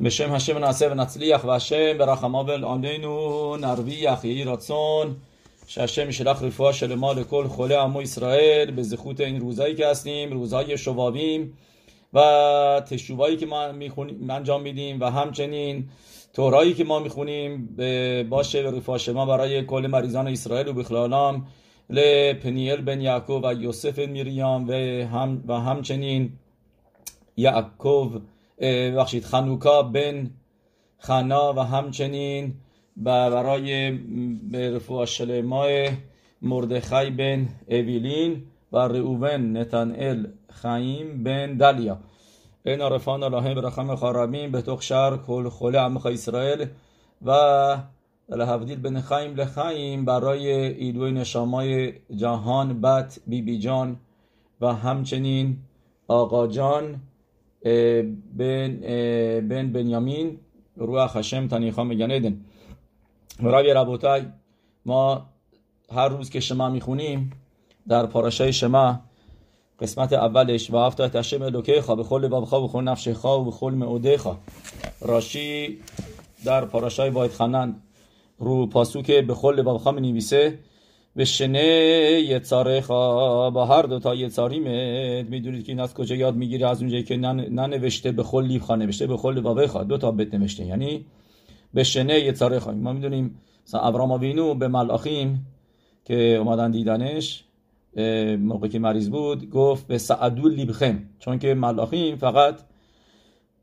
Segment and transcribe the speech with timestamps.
[0.00, 5.14] בשם השם נעשה ונצליח והשם ברחמיו עלינו נרוויח יהי רצון
[5.66, 11.58] שהשם ישלח רפואה שלמה לכל חולי עמו ישראל בזכות این روزایی که هستیم روزهای شبابیم
[12.14, 12.20] و
[12.86, 13.62] تشوبایی که ما
[14.30, 15.88] انجام میدیم و همچنین
[16.32, 17.76] تورایی که ما میخونیم
[18.30, 21.46] باشه رفاه شما برای کل مریضان اسرائیل و بخلالام
[21.90, 24.72] لپنیل بن یعقوب و یوسف میریام و,
[25.06, 26.32] هم و همچنین
[27.36, 28.22] یعقوب
[28.61, 30.29] بخشید خنوکا بن
[30.97, 32.53] خنا و همچنین
[32.97, 33.99] برای
[34.53, 35.89] رفوع شلمای
[36.41, 41.97] مردخی بن اویلین و رئوون نتانئل خیم بن دلیا
[42.65, 46.67] این عرفان الله برخم خارمین به تخشر کل خله عمخ اسرائیل
[47.25, 47.31] و
[48.29, 53.97] لحفدیل بن خیم لخیم برای ایدوی نشامای جهان بت بی بی جان
[54.61, 55.57] و همچنین
[56.07, 57.01] آقا جان
[57.63, 58.79] بن
[59.49, 60.37] بن بنیامین
[60.75, 62.41] روح خشم تنیخا میگن ایدن
[63.39, 64.23] مرابی ربوتای
[64.85, 65.25] ما
[65.91, 67.31] هر روز که شما می‌خونیم
[67.87, 68.99] در پاراشای شما
[69.79, 74.39] قسمت اولش و هفته تشم خواه بخول بابخوا بخول نفش خواه و بخول معوده خواه.
[75.01, 75.77] راشی
[76.45, 77.75] در پاراشای باید خانن
[78.37, 80.59] رو پاسوک بخول بابخوا می نویسه.
[81.15, 82.39] به شنه
[82.81, 83.53] خواه.
[83.53, 84.29] با هر دوتا یه
[84.59, 88.61] مد می‌دونید که این از کجا یاد می‌گیره؟ از اونجایی که ننوشته به خل لیب
[88.79, 89.83] نوشته به خل بابه خواه.
[89.83, 90.65] دو تا بت نوشته.
[90.65, 91.05] یعنی
[91.73, 92.19] به شنه
[92.59, 92.75] خواه.
[92.75, 95.47] ما می‌دونیم مثلا ابرام وینو به ملاخیم
[96.05, 97.43] که اومدن دیدنش
[98.39, 101.03] موقعی که مریض بود گفت به سعدول لیبخم.
[101.19, 102.59] چون که ملاخیم فقط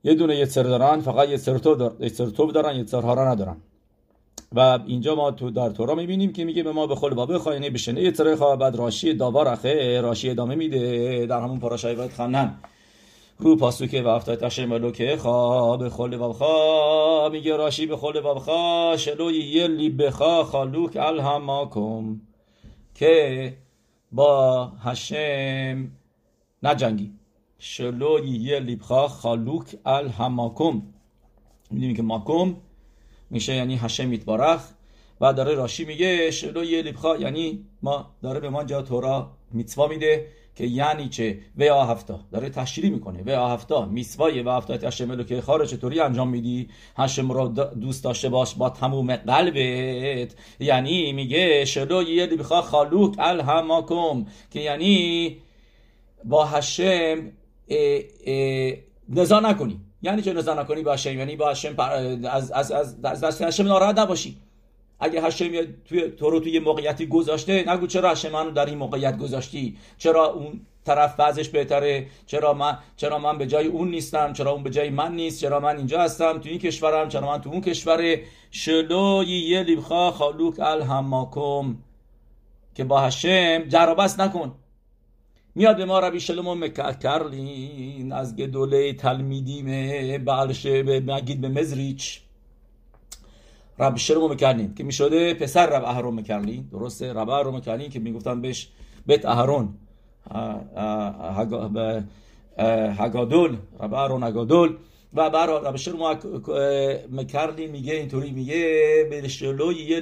[0.04, 3.56] یه دونه یه دارن فقط یه سرتوب دارن یه سرهارا ندارن.
[4.52, 7.70] و اینجا ما تو در تورا می‌بینیم که میگه به ما به خل بابه خواهی
[7.70, 8.56] بشنه خواه.
[8.56, 10.00] بعد راشی داوار اخه.
[10.00, 11.26] راشی ادامه میده.
[11.26, 12.54] در همون پاراشای باید خنن
[13.38, 15.78] رو پاسوکه و افتای تشه ملوکه خواه.
[15.78, 22.20] به خل بابخا میگه راشی به خل بابخا شلو یه لیبخا خالوک الهماکم
[22.94, 23.54] که
[24.12, 25.90] با هشم
[26.62, 27.12] نجنگی.
[27.58, 30.82] شلو یه لیبخا خالوک الهماکم
[31.70, 32.54] می‌دونیم که ماکم
[33.30, 34.60] میشه یعنی هشم میتبارخ
[35.20, 39.86] و داره راشی میگه شلو یه لیبخا یعنی ما داره به ما جا تورا میتوا
[39.86, 40.26] میده
[40.56, 42.20] که یعنی چه؟ و هفتا.
[42.32, 43.22] داره تشریح می‌کنه.
[43.26, 43.84] و هفتا.
[43.86, 47.48] میسوای و هفتا هشم که خارج چطوری انجام میدی؟ هشم رو
[47.80, 50.34] دوست داشته باش با تموم قلبت.
[50.60, 55.36] یعنی میگه شلو یه لیبخا خالوک الهماکم که یعنی
[56.24, 57.32] با هشم
[59.08, 59.80] نزا نکنی.
[60.06, 63.64] یعنی چه نظر نکنی با هشم یعنی با هشم از از از از دست هشم
[63.64, 64.36] ناراحت نباشی.
[65.00, 65.48] اگه هشم
[65.84, 70.26] توی تو رو توی موقعیتی گذاشته نگو چرا هشم منو در این موقعیت گذاشتی؟ چرا
[70.32, 74.70] اون طرف وضعش بهتره؟ چرا من چرا من به جای اون نیستم؟ چرا اون به
[74.70, 78.22] جای من نیست؟ چرا من اینجا هستم؟ تو این کشورم؟ چرا من تو اون کشوره؟
[78.50, 81.76] شلو یه لیبخا خالوک الهماکم.
[82.74, 84.54] که با هشم جرابست نکن.
[85.56, 92.20] میاد به ما ربی شلوم مکرلین از گدوله تلمیدیم بالشه به مگید به مزریچ.
[93.78, 98.40] رب شلوم مکرلین که می‌شده پسر رب اهرون مکرلین درسته؟ رب اهرون مکرلین که می‌گفتن
[98.40, 98.68] بهش
[99.06, 99.74] بیت اهرون.
[102.98, 104.76] هگادول رب اهرون هگادول.
[105.14, 106.18] و برا رب شلوم
[107.12, 110.00] مکرلین میگه اینطوری میگه به شلوی یه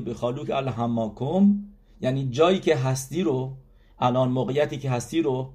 [0.00, 1.54] به خالوک الهماکم.
[2.00, 3.52] یعنی جایی که هستی رو
[4.00, 5.52] الان موقعیتی که هستی رو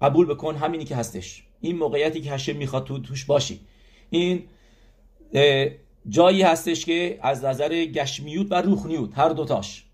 [0.00, 1.42] قبول بکن همینی که هستش.
[1.60, 3.60] این موقعیتی که هشم می‌خواد تو توش باشی.
[4.10, 4.42] این
[6.08, 9.84] جایی هستش که از نظر گشمیوت و روحنیوت هر دوتاش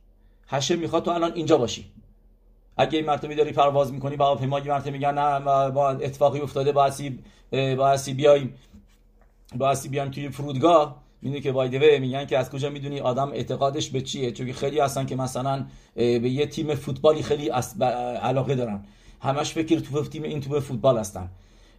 [0.49, 1.85] هشم می‌خواد تو الان اینجا باشی.
[2.77, 5.41] اگه این مرتبه داری پرواز می‌کنی با هواپیما یه مرتبه میگن نه
[5.71, 7.19] با اتفاقی افتاده باعثی
[7.53, 8.55] باعثی بیایم
[9.57, 11.08] باعثی بیایم توی فرودگاه.
[11.23, 15.07] می‌دونی که وایدوه میگن که از کجا می‌دونی آدم اعتقادش به چیه؟ چون خیلی هستن
[15.07, 17.49] که مثلا به یه تیم فوتبالی خیلی
[18.23, 18.85] علاقه دارن.
[19.21, 21.31] همش فکر تو تیم این تو فوتبال هستن.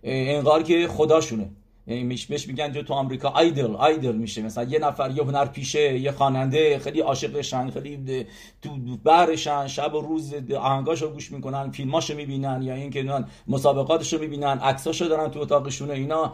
[0.03, 1.49] انگار که خداشونه.
[1.87, 4.41] میش میگن جو تو آمریکا آیدل آیدل میشه.
[4.41, 8.25] مثلا یه نفر یه هنر پیشه یه خواننده خیلی عاشقشن خیلی
[8.61, 15.05] تو برشن شب و روز آهنگاشو گوش می‌کنن فیلماشو می‌بینن یا اینکه مسابقاتشو می‌بینن عکساشو
[15.05, 16.33] دارن تو اتاقشون اینا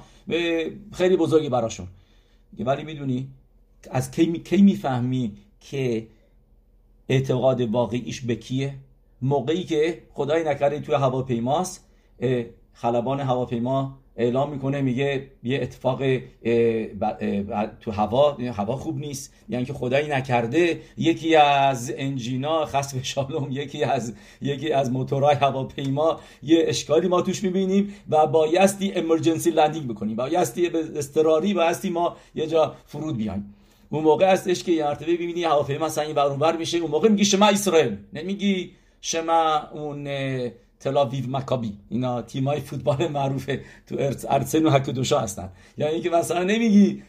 [0.94, 1.88] خیلی بزرگی براشون.
[2.64, 3.30] ولی می‌دونی
[3.92, 6.08] از کی, کی می‌فهمی که
[7.10, 8.76] اعتقاد واقعیش به کیه؟
[9.22, 11.86] موقعی که خدای نکرده توی هواپیماست
[12.74, 16.02] خلبان هواپیما اعلام می‌کنه میگه یه اتفاق
[17.82, 19.34] تو هوا هوا خوب نیست.
[19.50, 26.20] یعنی که خدایی نکرده یکی از انجینا خصف شالوم یکی از یکی از موتورهای هواپیما
[26.44, 30.16] یه اشکالی ما توش می‌بینیم و بایستی امرجنسی لندینگ بکنیم.
[30.16, 33.56] بایستی به استراری بایستی ما یه جا فرود بیایم.
[33.90, 36.78] اون موقع هستش که یه مرتبه ببینی هواپیما مثلا این بر میشه.
[36.78, 37.98] اون موقع میگی شما اسرائیل.
[38.14, 38.72] نمیگی
[39.02, 40.08] شما اون
[40.86, 43.96] تلاویو مکابی اینا تیمای فوتبال معروفه تو
[44.30, 47.04] ارسن و هکدوشا هستن یعنی اینکه مثلا نمیگی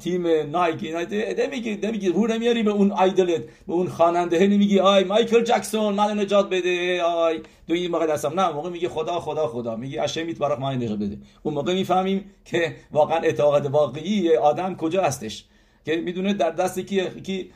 [0.00, 1.00] تیم نایک اینا
[1.38, 6.22] نمیگی نمیگی رو نمیاری به اون آیدلت به اون خواننده نمیگی آی مایکل جکسون منو
[6.22, 10.38] نجات بده آی دو این موقع دستم نه موقع میگی خدا خدا خدا میگی اشمیت
[10.38, 15.44] برای من نجات بده اون موقع می‌فهمیم که واقعا اعتقاد واقعی آدم کجا هستش
[15.84, 17.50] که می‌دونه در دست کی کی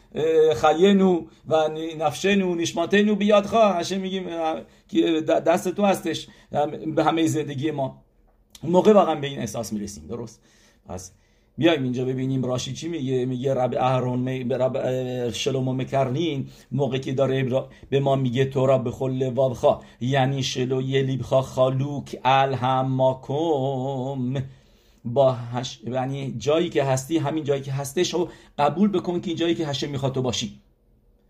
[0.56, 1.68] خینو و
[1.98, 3.76] نفشنو نشماتنو بیاد خواه.
[3.76, 4.26] هشه میگیم
[4.88, 6.28] که دست تو هستش.
[6.96, 8.02] به همه زندگی ما.
[8.62, 10.06] موقع واقعا به این احساس می‌رسیم.
[10.06, 10.42] درست.
[10.88, 11.12] پس
[11.58, 13.24] بیایم اینجا ببینیم راشی چی میگه.
[13.24, 16.48] میگه رب اهرون رب شلومو مکرنین.
[16.72, 21.42] موقع که داره به ما میگه تو را به خل وابخا یعنی شلو یه لیبخا
[21.42, 24.34] خالوک الهماکم.
[25.06, 25.80] با هش...
[25.86, 29.86] یعنی جایی که هستی همین جایی که هستش رو قبول بکن که جایی که هشه
[29.86, 30.60] می‌خواد تو باشی.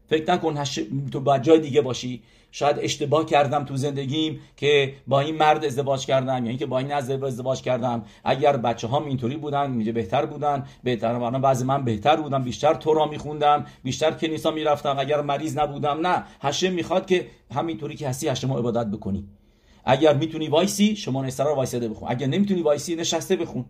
[0.08, 0.80] فکر نکن هش...
[1.12, 2.22] تو با جای دیگه باشی.
[2.50, 6.92] شاید اشتباه کردم تو زندگیم که با این مرد ازدواج کردم یا اینکه با این
[6.92, 8.04] از ازدواج کردم.
[8.24, 10.66] اگر بچه هم اینطوری بودن میگه بهتر بودن.
[10.82, 14.98] بهتر من بعضی من بهتر بودم بیشتر تو را میخوندم بیشتر کنیسا می‌رفتم.
[14.98, 16.24] اگر مریض نبودم نه.
[16.42, 19.24] هشه می‌خواد که همینطوری که هستی هشه ما عبادت بکنی.
[19.86, 22.08] اگر می‌تونی وایسی شما نسترا وایساده بخون.
[22.10, 23.64] اگر نمی‌تونی وایسی نشسته بخون.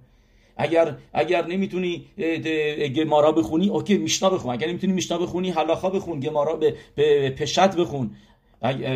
[0.56, 2.04] اگر اگر نمی‌تونی
[2.96, 4.52] گمارا بخونی اوکی میشنا بخون.
[4.52, 8.10] اگر نمی‌تونی میشنا بخونی حلاخا بخون گمارا به, به پشت بخون.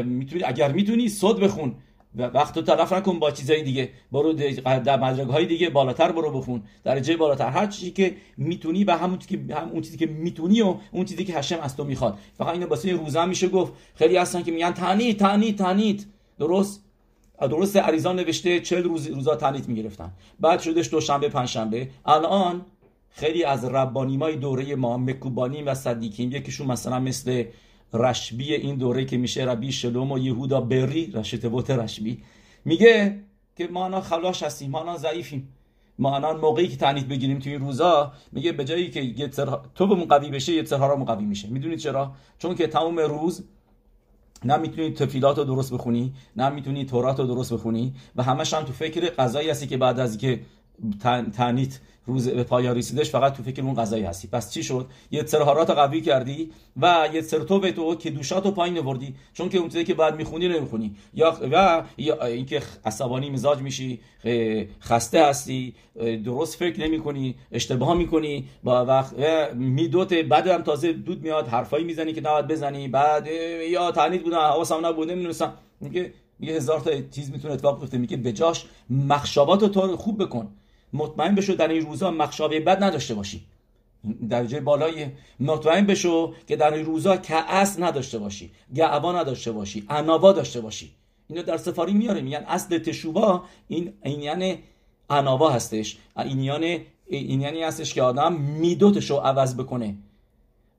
[0.05, 1.75] می‌تونی اگر می‌تونی صد بخون.
[2.17, 3.89] و وقت تو تلف نکن با چیزای دیگه.
[4.13, 6.63] برو در مدرک های دیگه بالاتر برو بخون.
[6.85, 7.49] درجه بالاتر.
[7.49, 11.05] هر چیزی که می‌تونی و همون چیزی که هم اون چیزی که می‌تونی و اون
[11.05, 12.19] چیزی که هشم از تو می‌خواد.
[12.39, 13.73] فقط اینو واسه روزا میشه گفت.
[13.95, 16.07] خیلی هستن که میگن تنید تنید تنید.
[16.39, 16.85] درست؟
[17.49, 20.13] درست عریضان نوشته چل روز روزا تنیت می‌گرفتن.
[20.41, 21.89] بعد شدش دوشنبه پنجشنبه.
[22.07, 22.63] الان
[23.11, 27.45] خیلی از ربانیمای دوره ما مکوبانیم و صدیکیم یکیشون مثلا مثل
[27.93, 32.23] رشبی این دوره که میشه ربی شلوم و یهودا بری رشتبوت رشبی
[32.65, 33.21] میگه
[33.57, 35.49] که ما الان خلاش هستیم ما الان ضعیفیم.
[35.99, 39.29] ما الان موقعی که تنیت بگیریم توی این روزا میگه به جایی که
[39.75, 41.49] تو به قوی بشه یه را قوی میشه.
[41.49, 43.45] می‌دونید چرا؟ چون که تمام روز
[44.45, 48.63] نه می‌تونی تفیلات رو درست بخونی نه می‌تونی تورات رو درست بخونی و همش هم
[48.63, 50.41] تو فکر قضایی هستی که بعد از که
[51.37, 54.29] تنیت روز به پایان رسیدش فقط تو فکر اون قضایی هستی.
[54.29, 56.51] پس چی شد؟ یه سرهارات قوی کردی
[56.83, 59.15] و یه سرتو به تو که دوشاتو پایین آوردی.
[59.33, 60.95] چون که اون چیزی که بعد می‌خونی نمی‌خونی.
[61.15, 64.01] یا و یا اینکه عصبانی مزاج میشی
[64.83, 65.75] خسته هستی
[66.25, 69.15] درست فکر نمی‌کنی اشتباه می‌کنی با وقت
[69.55, 72.89] میدوت بعد هم تازه دود میاد حرفایی می‌زنی که نباید بزنی.
[72.89, 73.27] بعد
[73.71, 75.53] یا تعنید بودن حواسم نبود نمی‌دونستم.
[75.81, 77.99] میگه یه هزار تا چیز می‌تونه اتفاق بیفته.
[77.99, 80.49] میگه بجاش مخشابات تو خوب بکن.
[80.93, 83.45] مطمئن بشو در این روزا مخشابه بد نداشته باشی.
[84.31, 85.07] درجه بالای
[85.41, 90.91] مطمئن بشو که در این روزا کعس نداشته باشی گعوا نداشته باشی عناوا داشته باشی.
[91.29, 94.59] اینو در سفاری میاره میگن اصل تشوبا این این یعنی
[95.11, 95.99] هستش.
[96.17, 99.95] این یعنی این یعنی هستش که آدم میدوتشو عوض بکنه.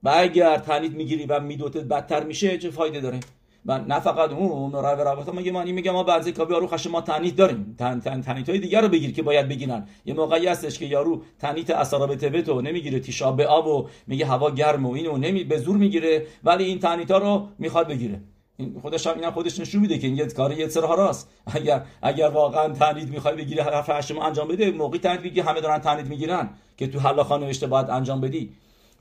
[0.02, 3.20] و اگر تنید می‌گیری و میدوتت بدتر میشه چه فایده داره؟
[3.66, 7.00] و نه فقط اون رو روابط میگه من میگه ما بعضی کابی یارو خش ما
[7.00, 7.76] تنیت داریم.
[7.78, 9.86] تن تن تنیت های دیگر رو بگیر که باید بگیرن.
[10.04, 14.50] یه موقعی هستش که یارو تنیت اسراب تو نمی‌گیره تیشا به آب و میگه هوا
[14.50, 18.20] گرم و اینو نمی به زور می‌گیره ولی این تنیت ها رو می‌خواد بگیره.
[18.56, 21.82] این خودش هم اینا خودش نشون میده که این یه کار یه سرها راست اگر
[22.02, 26.08] اگر واقعا تنید می‌خوای بگیری حرف ما انجام بده موقعی تنید میگه همه دارن تنید
[26.08, 28.52] می‌گیرن که تو حلا خانه نوشته باید انجام بدی.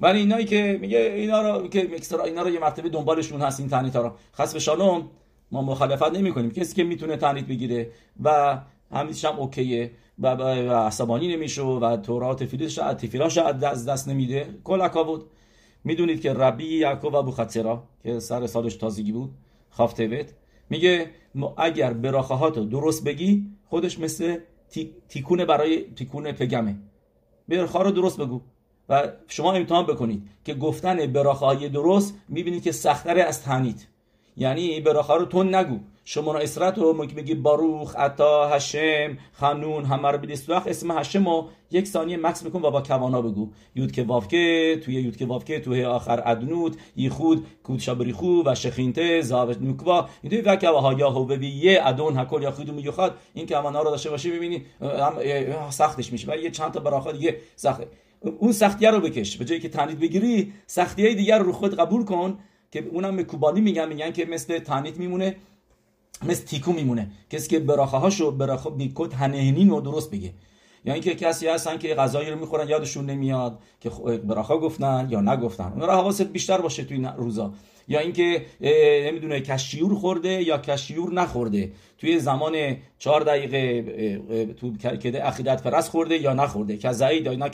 [0.02, 3.70] ولی اینایی که میگه اینا رو که میکسر اینا رو یه مرتبه دنبالشون هست این
[3.70, 4.60] تنیت ها رو.
[4.60, 5.10] شالوم
[5.52, 7.92] ما مخالفت نمی کنیم کسی که می‌تونه تنیت بگیره
[8.24, 8.60] و
[8.92, 14.50] همیشه هم اوکیه و, عصبانی نمیشه و تورات فیلش تفیلاش از دست نمیده.
[14.64, 15.26] کل بود.
[15.84, 19.32] می‌دونید که ربی یعقوب ابو خطرا که سر سالش تازگی بود
[19.70, 20.26] خافتوت
[20.70, 21.10] میگه
[21.58, 24.38] اگر براخهات رو درست بگی خودش مثل
[25.10, 26.76] تیکونه برای تیکونه پگمه.
[27.48, 28.42] برخا رو درست بگو.
[28.92, 33.88] و شما امتحان بکنید که گفتن براخه های درست می‌بینید که سختره از تنید.
[34.38, 35.80] یعنی براخه رو تون نگو.
[36.06, 40.20] شما اسرت رو میگی باروخ عطا هشم خنون همه رو
[40.66, 43.50] اسم هشم رو یک ثانیه مکس میکن و با کوانا بگو.
[43.76, 49.22] یود که وافکه توی یود که وافکه توی آخر ادنوت یخود کود شبریخو و شخینته
[49.22, 53.82] زاوت نوکوا این دوی وکه ها هو یه ادون هکل یا خودو می‌خواد این کوانا
[53.82, 54.66] رو داشته باشی ببینی
[55.70, 56.32] سختش میشه.
[56.32, 57.88] و یه چند تا براخا دیگه سخته
[58.22, 59.38] اون سختیه رو بکش.
[59.38, 62.38] به جایی که تنید بگیری سختیه دیگر رو خود قبول کن
[62.72, 65.36] که اونم به کوبانی میگن میگن که مثل تنید میمونه
[66.26, 67.12] مثل تیکو میمونه.
[67.30, 70.34] کسی که براخه هاشو براخه میکد هنهنین رو درست بگه.
[70.86, 73.90] یا اینکه کسی هستن که غذایی رو می‌خورن یادشون نمیاد که
[74.28, 75.72] براخا گفتن یا نگفتن.
[75.72, 77.54] اون رو حواست بیشتر باشه توی روزا.
[77.88, 78.46] یا اینکه
[79.06, 81.72] نمی‌دونه کشیور خورده یا کشیور نخورده.
[81.98, 86.78] توی زمان چهار دقیقه تو که عقیدت فرس خورده یا نخورده.
[86.78, 87.50] کزعید یا نه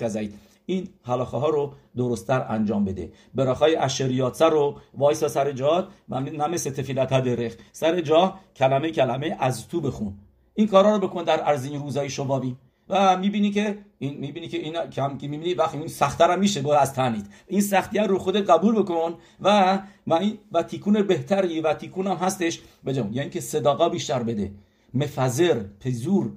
[0.70, 3.12] این حلاخه ها رو درستتر انجام بده.
[3.36, 9.36] براخای اشریات رو وایسا سر جا و نه مثل تفیلت درخ سر جا کلمه کلمه
[9.40, 10.14] از تو بخون.
[10.54, 12.56] این کارا رو بکن در ارزین روزای شبابی.
[12.90, 16.62] و می‌بینی که این می‌بینی که این کم که می‌بینی وقتی این سختتر هم میشه
[16.62, 17.26] با از تنید.
[17.48, 22.18] این سختی رو خودت قبول بکن و و این و تیکون بهتری و تیکون هم
[22.18, 22.62] هستش.
[22.86, 24.52] بجام یعنی که صداقا بیشتر بده.
[24.94, 26.32] مفزر پزور.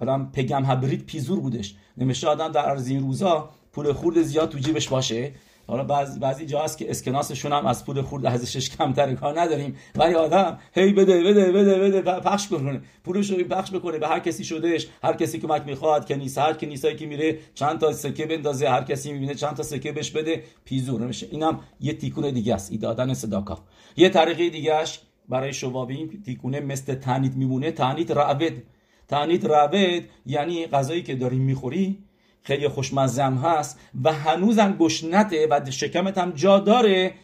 [0.00, 1.76] آدم پگم هبرید پیزور بودش.
[1.96, 5.32] نمیشه آدم در ارزین روزا پول خورد زیاد تو جیبش باشه.
[5.66, 9.76] حالا بعضی بعضی جا هست که اسکناسشون هم از پول خورد ازش کمتر کار نداریم.
[9.94, 14.18] ولی آدم هی بده بده بده بده پخش کنه پولش رو پخش بکنه به هر
[14.18, 14.86] کسی شدهش.
[15.02, 16.38] هر کسی کمک می‌خواد که نیست.
[16.38, 18.68] هر که نیستایی که میره چند تا سکه بندازه.
[18.68, 22.72] هر کسی می‌بینه چند تا سکه بهش بده پیزور میشه اینم یه تیکون دیگه است.
[22.72, 23.58] دادن صداقا
[23.96, 27.70] یه طریقه دیگهش برای شوابیم تیکونه مثل تنید میمونه.
[27.72, 28.62] تنید رعود
[29.08, 31.98] تنید رعود یعنی غذایی که داری می‌خوری
[32.42, 37.14] خیلی خوشمزم هست و هنوزم گشنته و شکمت هم جا داره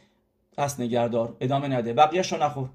[0.57, 1.93] پس نگردار ادامه نده.
[1.93, 2.69] بقیهش رو نخور.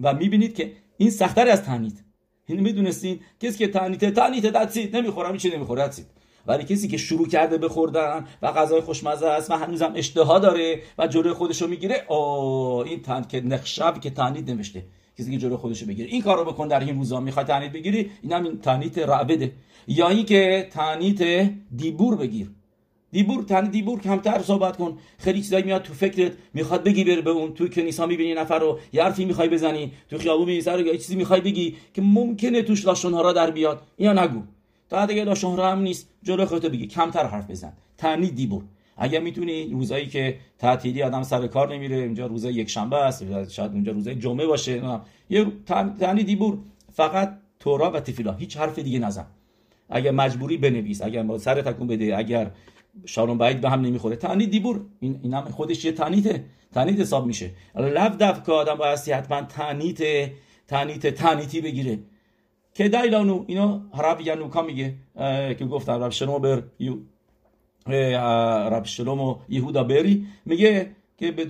[0.00, 2.04] و می‌بینید که این سختتر از تنید
[2.46, 6.06] این می‌دونستین کسی که تنیته تنیته دستید نمی‌خورم چی نمی‌خوره دستید
[6.46, 10.82] ولی کسی که شروع کرده به خوردن و غذای خوشمزه است و هنوزم اشتها داره
[10.98, 12.16] و جلوی خودش رو می‌گیره او
[12.86, 14.84] این تن که نخشب که تنید نوشته.
[15.18, 16.08] کسی که جلوی خودش رو بگیره.
[16.08, 17.20] این کارو بکن در این روزا.
[17.20, 19.52] می‌خوای تنید بگیری؟ اینم این تنید رعبده.
[19.88, 22.50] یا اینکه تنیت دیبور بگیر.
[23.12, 24.98] دیبور تن دیبور کمتر صحبت کن.
[25.18, 26.32] خیلی چیزایی میاد تو فکرت.
[26.54, 27.54] می‌خواد بگی بر به اون.
[27.54, 28.78] تو کنیسا می‌بینی نفر رو.
[28.92, 29.92] یه حرفی می‌خوای بزنی.
[30.10, 30.86] تو خیابون می‌بینی رو.
[30.86, 33.82] یه چیزی می‌خوای بگی که ممکنه توش لاشون ها را در بیاد.
[33.98, 34.42] یا نگو.
[34.88, 36.86] تا دیگه لاشون هم نیست جلو خودت بگی.
[36.86, 37.72] کمتر حرف بزن.
[37.98, 38.62] تنی دیبور.
[38.96, 43.72] اگر می‌تونی روزایی که تعطیلی آدم سر کار نمیره اینجا روزای یک شنبه است شاید
[43.72, 45.00] اونجا روزای جمعه باشه
[45.30, 45.46] یه
[46.00, 46.58] تنی دیبور
[46.92, 49.26] فقط تورا و تفیلا هیچ حرف دیگه نزن.
[49.88, 52.50] اگر مجبوری بنویس اگر با سر تکون بده اگر
[53.04, 54.16] شارون باید به هم نمی‌خوره.
[54.16, 57.50] تعنید دیبور این اینم خودش یه تعنیته تعنید حساب میشه.
[57.74, 60.30] لف دف که آدم باید حتما تعنیت
[60.68, 61.98] تعنیت تعنیتی بگیره.
[62.74, 64.94] که دایلانو اینو رب ینوکا میگه؟
[65.58, 66.62] که گفتم رب شلوم بر
[67.86, 71.44] رب شلوم و یهودا بری میگه که به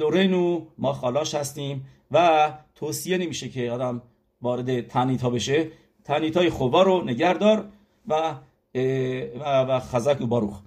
[0.79, 4.03] ما خالاش هستیم و توصیه نمیشه که آدم
[4.43, 5.69] وارد تنیت ها بشه.
[6.05, 7.69] تنیت های خوبا رو نگردار
[8.09, 8.35] و
[9.41, 10.61] و, و خزک و باروخ.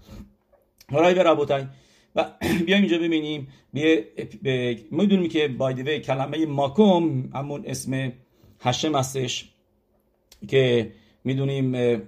[0.91, 1.67] حالا به
[2.15, 2.25] و
[2.65, 3.47] بیایم اینجا ببینیم.
[4.91, 8.11] می‌دونیم که بایدوه کلمه ماکوم همون اسم
[8.59, 9.49] هشم هستش
[10.47, 10.91] که
[11.23, 11.73] می‌دونیم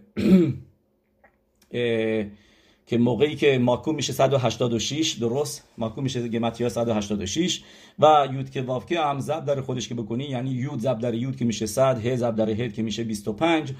[2.91, 7.61] که موقعی که ماکوم میشه 186 درست؟ ماکوم میشه گمتیا 186
[7.99, 11.13] و یود که واف که هم زب در خودش که بکنی یعنی یود زب در
[11.13, 13.73] یود که میشه 100 ه زب در هد که میشه 25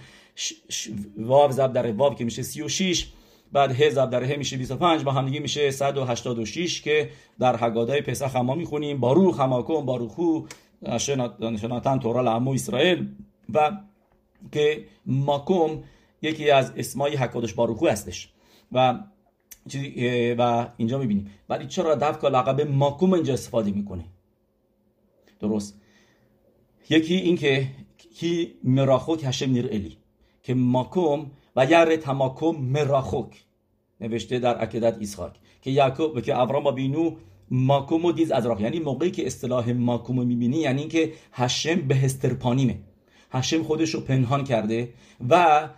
[1.18, 3.08] واو زب در واو که میشه 36
[3.52, 8.02] بعد ه زب در ه میشه 25 با هم دیگه میشه 186 که در حگادای
[8.02, 9.00] پسخ ما می‌خونیم.
[9.00, 10.42] باروخ هماکم باروخو
[11.62, 13.08] شناتن تورا لعمو اسرائیل.
[13.54, 13.72] و
[14.52, 15.84] که ماکوم
[16.22, 18.30] یکی از اسمای حکادش باروخو هستش.
[18.72, 19.00] و
[20.38, 21.32] و اینجا می‌بینیم.
[21.50, 24.06] ولی چرا دفکا لقب ماکوم اینجا استفاده می‌کنه؟
[25.40, 25.82] درست.
[26.90, 29.98] یکی اینکه کی مراخوک هشم نیر الی
[30.44, 33.44] که ماکوم و یر تماکم مراخوک
[34.02, 37.16] نوشته در عقیدت ایسخاک که یعقوب که ابرام بینو
[37.52, 38.62] ماکوم و دیز از راخ.
[38.62, 42.80] یعنی موقعی که اصطلاح ماکوم می‌بینی یعنی اینکه هشم به هسترپانیمه
[43.32, 44.94] هشم خودش رو پنهان کرده
[45.30, 45.70] و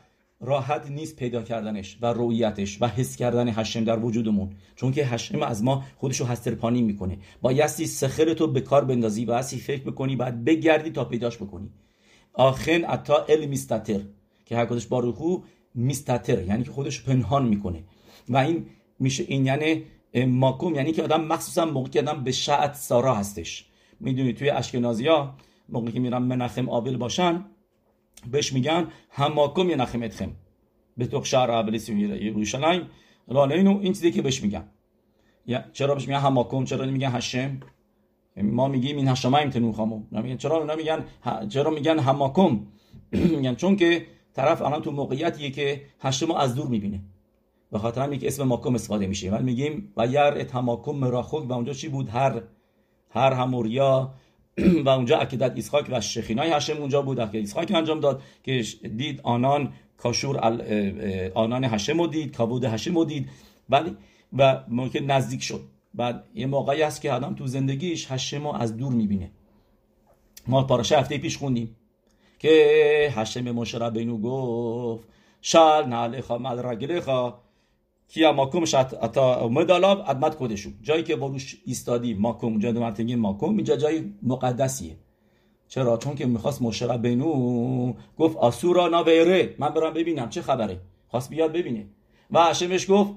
[0.44, 4.50] راحت نیست پیدا کردنش و رویتش و حس کردن هشم در وجودمون.
[4.76, 7.18] چون که هشم از ما خودش رو هسترپانی می‌کنه.
[7.42, 11.70] بایستی سخر تو به کار بندازی و اسی فکر بکنی بعد بگردی تا پیداش بکنی.
[12.34, 14.00] آخن اتا ال میستتر
[14.46, 15.38] که حکادش باروخو
[15.76, 17.84] میستتر یعنی که خودش پنهان می‌کنه.
[18.30, 18.66] و این
[19.00, 19.84] میشه این یعنی
[20.28, 23.66] ماکوم یعنی که آدم مخصوصا موقعی آدم به شعت سارا هستش.
[24.00, 25.36] می‌دونی توی اشکنازی ها
[25.70, 27.46] موقعی که میرن منخم آبل باشن
[28.32, 30.32] بهش میگن هماکم ینخم ادخم
[30.98, 32.90] به شهر ابلیس یروشلایم
[33.28, 34.66] اینو این چیزی که بهش میگن.
[35.74, 37.60] چرا بهش میگن هماکم چرا نمیگن هشم
[38.38, 41.06] ما میگیم این هشمایم تنوخامو نمیگن چرا اونا میگن
[41.50, 42.60] چرا میگن هماکم
[43.12, 47.00] میگن چون که طرف الان تو موقعیتیه که هشم از دور می‌بینه.
[47.72, 49.32] به خاطر که اسم ماکم استفاده میشه.
[49.32, 52.42] ولی میگیم و یر تماکم مراخوک و اونجا چی بود؟ هر
[53.10, 54.14] هر هموریا
[54.86, 58.64] و اونجا عقیدت اسحاق و شخینای هشم اونجا بود که اسحاق انجام داد که
[58.98, 60.38] دید آنان کاشور
[61.34, 63.30] آنان هشم رو دید کابود هشم رو دید
[63.70, 63.98] ولی
[64.38, 65.62] و موقع نزدیک شد.
[65.94, 69.32] بعد یه موقعی هست که آدم تو زندگیش هشم از دور می‌بینه.
[70.48, 71.76] ما پارشه هفته پیش خوندیم
[72.40, 75.08] که هشم مشرا بینو گفت
[75.42, 77.43] شال نالخا مال رگلخا
[78.08, 83.56] کیا ماکم شت اتا مدالاب ادمت کدشو جایی که باروش ایستادی ماکم جای مرتگی ماکم
[83.56, 84.98] اینجا جای مقدسیه.
[85.68, 87.94] چرا؟ چون که می‌خواست مشرا بینو.
[88.18, 90.80] گفت آسورا نابیره من برم ببینم چه خبره.
[91.08, 91.86] خواست بیاد ببینه.
[92.32, 93.12] و هشمش گفت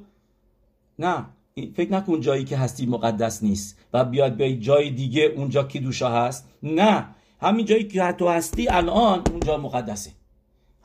[0.98, 1.26] نه
[1.74, 6.10] فکر نکن جایی که هستی مقدس نیست و بیاد به جای دیگه اونجا کی دوشا
[6.10, 6.48] هست.
[6.62, 7.06] نه
[7.40, 10.10] همین جایی که تو هستی الان اونجا مقدسه.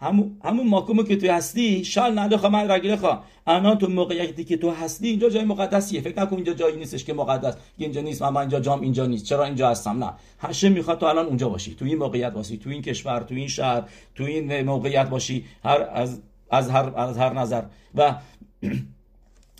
[0.01, 4.43] همون همون ماکومو که تو هستی شال نده خواه من رگله خواه الان تو موقعیتی
[4.43, 6.01] که تو هستی اینجا جای مقدسیه.
[6.01, 7.55] فکر نکن اینجا جایی نیستش که مقدس.
[7.77, 9.25] اینجا نیست من اینجا جام اینجا نیست.
[9.25, 10.13] چرا اینجا هستم؟ نه.
[10.39, 11.75] هشه می‌خواد تو الان اونجا باشی.
[11.75, 12.57] تو این موقعیت باشی.
[12.57, 13.83] تو این کشور تو این شهر
[14.15, 15.45] تو این موقعیت باشی.
[15.63, 17.63] هر از از هر از هر نظر.
[17.95, 18.15] و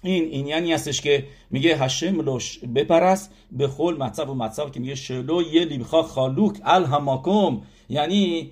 [0.04, 4.80] این این یعنی هستش که میگه هشم لوش بپرست به خول مطب و مطب که
[4.80, 7.62] میگه شلو یه لیبخا خالوک الهماکم.
[7.90, 8.52] یعنی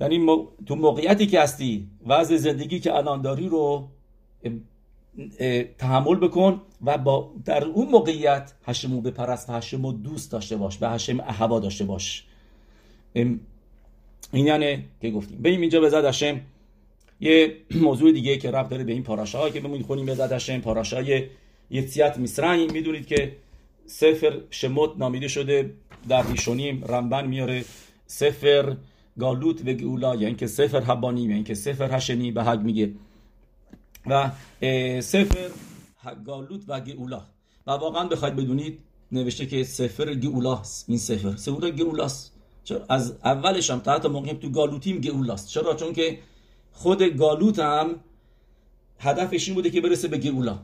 [0.00, 3.88] یعنی تو موقعیتی که هستی وضع زندگی که الان داری رو
[5.78, 10.88] تحمل بکن و با در اون موقعیت هشمو بپرست و هشمو دوست داشته باش به
[10.88, 12.24] هشم احوا داشته باش.
[13.14, 13.40] این
[14.32, 15.38] یعنی که گفتیم.
[15.42, 16.40] بریم اینجا به زد هشم
[17.20, 20.60] یه موضوع دیگه که رفت داره به این پاراشا که بمونید خونیم به زد هشم
[20.60, 21.24] پاراشای
[21.70, 23.36] یتیت میسرعی می‌دونید که
[23.86, 25.70] سفر شموت نامیده شده.
[26.08, 27.64] در ریشونیم رمبن میاره.
[28.06, 28.76] سفر
[29.18, 32.92] گالوت و گئولا یا اینکه سفر حبانی یا اینکه سفر هشنی به حق میگه.
[34.06, 34.30] و
[35.00, 35.50] سفر
[36.26, 37.22] گالوت و گئولا
[37.66, 38.78] و واقعا بخواید بدونید
[39.12, 42.32] نوشته که سفر گئولاست این سفر سفر گئولاست
[42.88, 46.18] از اولش هم تا حتی موقعی تو گالوتیم گئولاست چرا؟ چون که
[46.72, 48.00] خود گالوت هم
[48.98, 50.58] هدفش این بوده که برسه به گئولا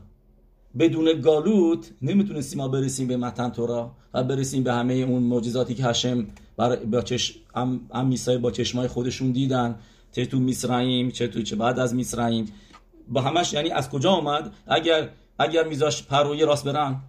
[0.79, 5.83] بدون گالوت نمی‌تونستیم ما برسیم به متن تورا و برسیم به همه اون معجزاتی که
[5.83, 6.27] هشم
[6.91, 7.37] با چش...
[7.55, 7.81] ام...
[7.91, 9.75] ام با چشمای خودشون دیدن.
[10.11, 12.45] چه تو میسرائیم چه تو چه بعد از میسرائیم
[13.09, 17.01] با همش یعنی از کجا آمد اگر اگر میذاش پروی راست برن.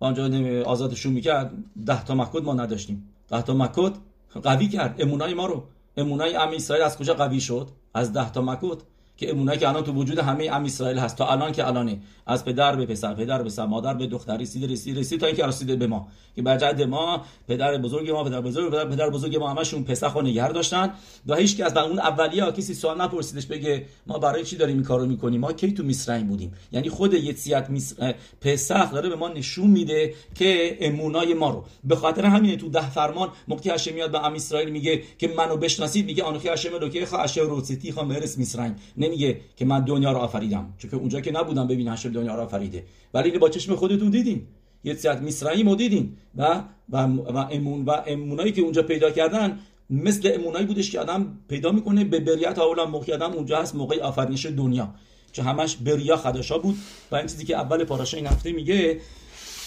[0.00, 1.52] آنجا آزادشون می‌کرد.
[1.86, 3.08] ده تا مکود ما نداشتیم.
[3.28, 3.94] ده تا مکود
[4.42, 5.02] قوی کرد.
[5.02, 5.64] امونای ما رو.
[5.96, 6.50] امونای ام
[6.84, 8.82] از کجا قوی شد؟ از ده تا مکود
[9.16, 12.44] که امونه که الان تو وجود همه ام اسرائیل هست تا الان که الانه از
[12.44, 15.76] پدر به پسر پدر به سر مادر به دختر رسید رسید رسید تا اینکه رسیده
[15.76, 19.84] به ما که بجد ما پدر بزرگ ما پدر بزرگ پدر, پدر بزرگ ما همشون
[19.84, 20.90] پسخ و نگه داشتن
[21.26, 25.06] و هیچ از اون اولیه کسی سوال نپرسیدش بگه ما برای چی داریم این کارو
[25.06, 29.70] می‌کنیم؟ ما کی تو مصر بودیم؟ یعنی خود یتسیت مصر پسخ داره به ما نشون
[29.70, 31.64] میده که امونای ما رو.
[31.84, 35.56] به خاطر همین تو ده فرمان موقعی هاشم میاد به ام اسرائیل میگه که منو
[35.56, 38.70] بشناسید میگه آنخی هاشم لوکه خا اشر روسیتی خا مرس مصر
[39.06, 42.42] نمیگه که من دنیا رو آفریدم چون که اونجا که نبودم ببین هشم دنیا رو
[42.42, 42.84] آفریده.
[43.14, 44.42] ولی با چشم خودتون دیدین.
[44.84, 46.16] یه ساعت مصرعی رو دیدین.
[46.36, 49.58] و و و امون و امونایی که اونجا پیدا کردن
[49.90, 54.00] مثل امونایی بودش که آدم پیدا می‌کنه به بریت اولا موقع آدم اونجا هست موقع
[54.00, 54.94] آفرینش دنیا.
[55.32, 56.76] چه همش بریا خدشا بود.
[57.10, 59.00] و این چیزی که اول پاراشا این هفته میگه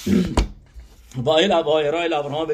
[1.25, 2.51] و ال ابایرا ابراهام و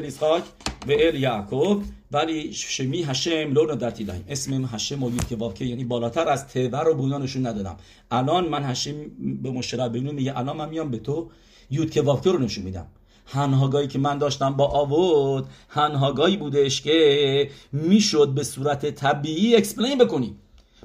[0.88, 5.84] و ال یعقوب ولی شمی هشم لون در تیلایم اسم هشم و که واقعی یعنی
[5.84, 7.76] بالاتر از تبر و بونانشون ندادم
[8.10, 8.94] الان من هشم
[9.42, 11.30] به مشرب بینو میگه الان من میام به تو
[11.70, 12.86] یود که واقعی رو نشون میدم
[13.26, 20.36] هنهاگایی که من داشتم با آود هنهاگایی بودش که می‌شد به صورت طبیعی اکسپلین بکنی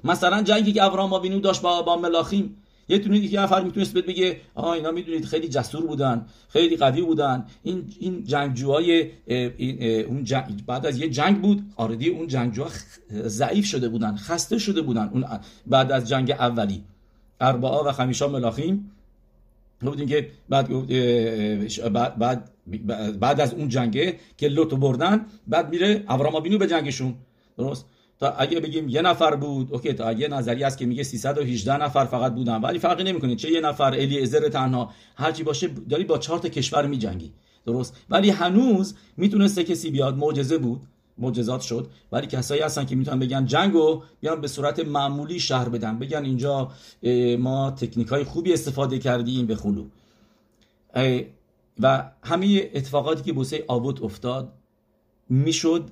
[0.03, 2.57] مثلا جنگی که ابراهام بینو داشت با با ملاخیم
[2.91, 7.45] یه یکی نفر می‌تونست بهت بگه آها اینا می‌دونید خیلی جسور بودن خیلی قوی بودن.
[7.63, 9.09] این این جنگجوهای
[10.03, 12.69] اون جنگ بعد از یه جنگ بود آردی اون جنگجوها
[13.11, 15.09] ضعیف شده بودن خسته شده بودن.
[15.13, 15.25] اون
[15.67, 16.83] بعد از جنگ اولی.
[17.41, 18.91] اربعا و خمیشا ملاخیم.
[19.81, 20.69] بودیم که بعد
[22.17, 22.49] بعد
[23.19, 27.15] بعد از اون جنگه که لوتو بردن بعد میره ابراهام بینو به جنگشون.
[27.57, 27.85] درست؟
[28.21, 32.05] تا اگه بگیم یه نفر بود اوکی تا اگه نظری است که میگه 318 نفر
[32.05, 32.61] فقط بودن.
[32.61, 36.87] ولی فرقی نمی‌کنه چه یه نفر الیعزر تنها هرچی باشه داری با چهار تا کشور
[36.87, 37.31] میجنگی.
[37.65, 40.17] درست؟ ولی هنوز می‌تونسته کسی بیاد.
[40.17, 40.81] معجزه بود.
[41.17, 41.87] معجزات شد.
[42.11, 45.99] ولی کسایی هستن که می‌تونن بگن جنگو بیان به صورت معمولی شهر بدن.
[45.99, 46.71] بگن اینجا
[47.39, 49.85] ما تکنیک های خوبی استفاده کردیم به خلو.
[51.79, 54.53] و همه اتفاقاتی که بوسه آبود افتاد
[55.29, 55.89] می‌شد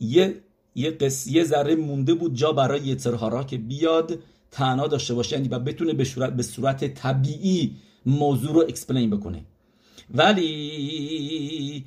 [0.00, 0.42] یه
[0.74, 1.26] یه قص...
[1.26, 4.18] یه ذره مونده بود جا برای یترهارا که بیاد
[4.50, 9.44] تنها داشته باشه یعنی و بتونه به صورت, به صورت طبیعی موضوع رو explain بکنه.
[10.14, 11.84] ولی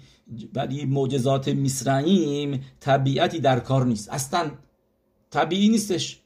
[0.53, 4.09] ولی معجزات מצרים طبیعتی در کار نیست.
[4.09, 4.51] اصلا
[5.29, 6.21] طبیعی نیستش.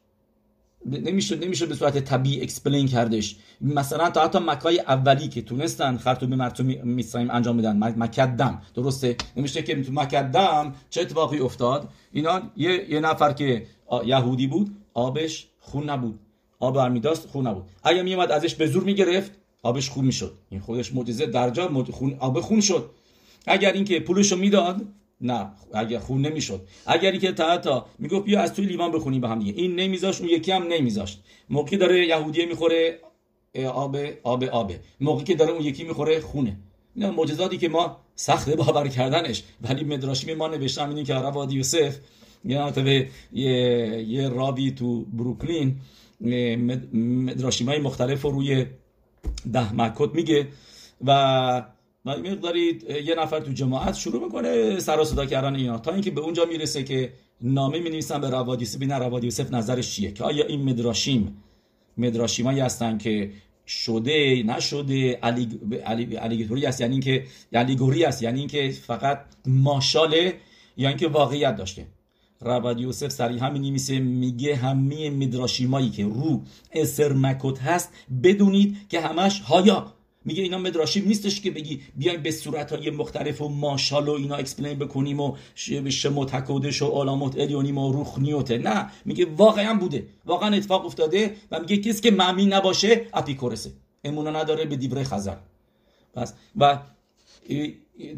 [0.85, 3.35] نمیشه نمیشه به صورت طبیعی explain کردش.
[3.61, 7.77] مثلا تا حتی מכה ی اولی که تونستن חרטומי חרטומי מצרים انجام بدن.
[7.77, 8.61] מכת דם.
[8.75, 13.65] درسته؟ نمیشه که تو מכת דם چه اتفاقی افتاد؟ اینا یه, یه نفر که
[14.05, 16.19] یهودی بود آبش خون نبود.
[16.59, 17.63] آب برمیداست خون نبود.
[17.83, 19.31] اگه میومد ازش به زور می‌گرفت
[19.63, 20.33] آبش خون می‌شد.
[20.49, 22.89] این خودش معجزه درجا خون آب خون شد.
[23.47, 24.81] اگر اینکه پولشو می‌داد
[25.21, 26.67] نه اگر خون نمی‌شد.
[26.85, 29.61] اگر اینکه تا تا می‌گفت بیا از توی لیوان بخونیم به هم دیگه.
[29.61, 31.23] این نمیذاشت اون یکی هم نمیذاشت.
[31.49, 32.99] موقعی داره یهودیه می‌خوره
[33.73, 36.57] آب آب آب موقعی که داره اون یکی می‌خوره خونه.
[36.95, 39.43] اینا معجزاتی که ما سخته باور کردنش.
[39.61, 41.97] ولی مدراشیم ما نوشتم اینی که عرب یوسف
[42.45, 45.75] یه یه رابی تو بروکلین
[46.93, 48.65] مدراشیم های مختلف روی
[49.53, 50.47] ده مکت میگه
[51.05, 51.63] و
[52.17, 55.77] مقداری یه نفر تو جماعت شروع می‌کنه سر صدا کردن اینا.
[55.77, 58.77] تا اینکه به اونجا می‌رسه که نامه می نویسن به رواد یوسف.
[58.77, 61.43] بین رواد یوسف نظرش چیه؟ که آیا این مدراشیم
[61.97, 63.31] مدراشیمایی هستن که
[63.67, 70.33] شده نشده علی علی علی است یعنی اینکه علیگوری است یعنی اینکه فقط ماشاله
[70.77, 71.87] یا اینکه واقعیت داشته؟
[72.41, 76.43] رواد یوسف سریع همین نیمیسه میگه همه مدراشیمایی که رو
[76.73, 77.93] اسر مکت هست
[78.23, 79.93] بدونید که همش هایا.
[80.25, 84.35] میگه اینا مدراشیم نیستش که بگی بیایم به صورت های مختلف و ماشال و اینا
[84.35, 85.35] اکسپلین بکنیم و
[85.89, 90.07] شمو تکودش و علامت الیونیم و روخنیوته نه میگه واقعا بوده.
[90.25, 93.71] واقعا اتفاق افتاده و میگه کسی که معمی نباشه اپیکورسه.
[94.03, 95.35] امونا نداره به دیبره خزر.
[96.13, 96.79] پس و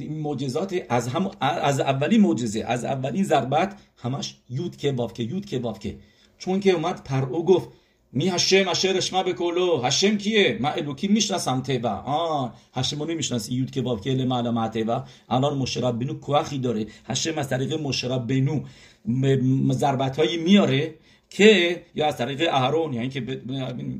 [0.09, 5.45] معجزات از هم از اولین معجزه از اولین ضربت همش یود که باف که یود
[5.45, 5.97] که باف که.
[6.37, 7.69] چون که اومد پرو گفت
[8.13, 13.53] می هشم اشر اشما بکلو هشم کیه من الوکی می‌شناسم تیبا آه هشم رو نمی‌شناسی
[13.53, 18.27] یود که باب که لما تیبا الان مشرب بنو کوخی داره هشم از طریق مشرب
[18.27, 18.61] بنو
[19.73, 20.95] ضربت هایی میاره
[21.29, 23.41] که یا از طریق اهرون یعنی که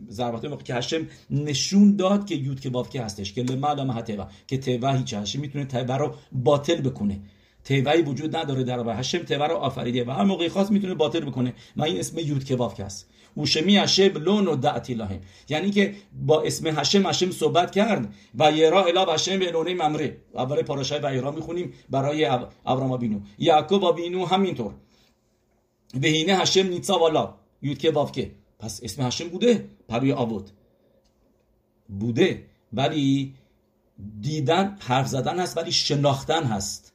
[0.09, 4.91] ضربت موقع که هشم نشون داد که یود که هستش که لما تیبا که تیبا
[4.91, 7.19] هیچ هشم می‌تونه تیبا رو باطل بکنه
[7.63, 11.53] تیوهی وجود نداره در هشم تیوه رو آفریده و هر موقعی خاص می‌تونه باطل بکنه
[11.75, 16.41] من این اسم یود که هست اوشمی هشم لون و دعتی لهم یعنی که با
[16.41, 21.15] اسم هشم هشم صحبت کرد و یرا الا هشم به لونه ممره اول پاراشای و
[21.15, 22.25] یرا می‌خونیم برای
[22.65, 23.19] ابراما بینو.
[23.37, 24.73] یعقوب بینو همینطور.
[25.93, 27.33] بهینه هشم نیتسا والا.
[27.61, 30.49] یودکه وافکه پس اسم هشم بوده؟ پروی آبود
[31.99, 32.45] بوده.
[32.73, 33.33] ولی
[34.21, 36.93] دیدن حرف زدن هست ولی شناختن هست.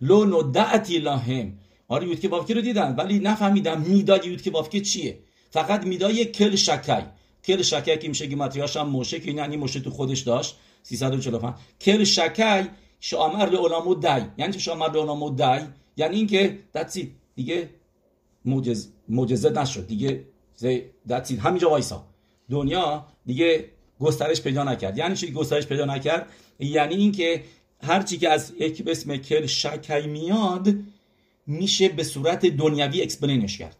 [0.00, 2.94] لون و دعتی لهم آره یودکه وافکه رو دیدن.
[2.94, 5.18] ولی نفهمیدم می‌داد یودکه وافکه چیه.
[5.54, 7.02] فقط میدای کل شکای.
[7.44, 10.56] کل شکای که میشه گیماتریاش هم موشه که یعنی موشه تو خودش داشت.
[10.82, 12.64] 345 کل شکای
[13.00, 15.60] شامر لعلامو دای یعنی شامر لعلامو دای
[15.96, 17.70] یعنی اینکه دتسی دیگه
[18.44, 19.86] معجز معجزه نشد.
[19.86, 20.24] دیگه
[21.08, 22.04] دتسی همینجا وایسا.
[22.50, 23.64] دنیا دیگه
[24.00, 24.98] گسترش پیدا نکرد.
[24.98, 27.44] یعنی چی گسترش پیدا نکرد؟ یعنی اینکه
[27.82, 30.74] هرچی که از یک اسم کل شکای میاد
[31.46, 33.76] میشه به صورت دنیوی اکسپلینش کرد.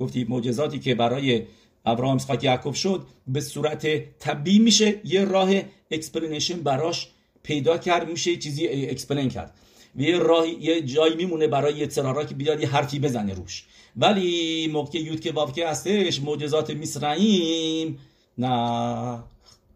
[0.00, 1.42] گفتی معجزاتی که برای
[1.86, 3.86] ابراهیم اسحاق یعقوب شد به صورت
[4.18, 5.00] طبیعی میشه.
[5.04, 5.50] یه راه
[5.90, 7.08] explanation براش
[7.42, 9.54] پیدا کرد میشه چیزی explain کرد.
[9.96, 11.86] و یه راه یه جایی میمونه برای یه
[12.24, 13.64] که بیاد یه حرفی بزنه روش.
[13.96, 17.98] ولی موقع یود که که هستش معجزات מצרים
[18.38, 19.18] نه.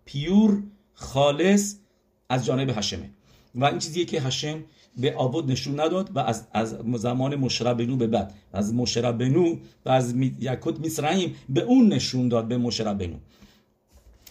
[0.05, 0.63] pure
[0.95, 1.75] خالص
[2.29, 3.11] از جانب השם ه
[3.55, 4.65] و این چیزیه که השם
[4.97, 8.35] به אבות نشون نداد و از, از زمان משה רבנו به بعد.
[8.53, 13.17] از משה רבנו و از یکوت میسرعیم به اون نشون داد به مشربنو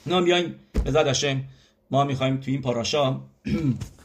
[0.07, 1.41] نه میایم به
[1.91, 3.19] ما می‌خوایم تو این پاراشا